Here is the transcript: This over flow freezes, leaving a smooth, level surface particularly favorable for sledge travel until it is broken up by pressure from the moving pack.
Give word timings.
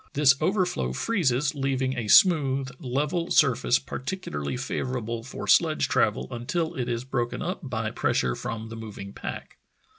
This 0.13 0.33
over 0.41 0.65
flow 0.65 0.93
freezes, 0.93 1.53
leaving 1.53 1.95
a 1.95 2.07
smooth, 2.07 2.71
level 2.79 3.29
surface 3.29 3.77
particularly 3.77 4.57
favorable 4.57 5.23
for 5.23 5.47
sledge 5.47 5.87
travel 5.89 6.27
until 6.31 6.73
it 6.73 6.89
is 6.89 7.03
broken 7.03 7.43
up 7.43 7.59
by 7.61 7.91
pressure 7.91 8.33
from 8.35 8.69
the 8.69 8.75
moving 8.75 9.13
pack. 9.13 9.59